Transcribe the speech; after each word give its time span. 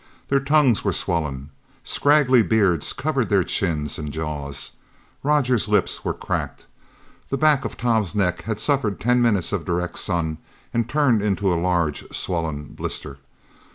Their 0.29 0.39
tongues 0.39 0.83
were 0.83 0.93
swollen. 0.93 1.51
Scraggly 1.83 2.41
beards 2.41 2.91
covered 2.91 3.29
their 3.29 3.43
chins 3.43 3.99
and 3.99 4.11
jaws. 4.11 4.71
Roger's 5.21 5.67
lips 5.67 6.03
were 6.03 6.11
cracked. 6.15 6.65
The 7.29 7.37
back 7.37 7.65
of 7.65 7.77
Tom's 7.77 8.15
neck 8.15 8.41
had 8.41 8.59
suffered 8.59 8.99
ten 8.99 9.21
minutes 9.21 9.53
of 9.53 9.63
direct 9.63 9.99
sun 9.99 10.39
and 10.73 10.89
turned 10.89 11.21
into 11.21 11.53
a 11.53 11.53
large 11.53 12.11
swollen 12.11 12.73
blister. 12.73 13.19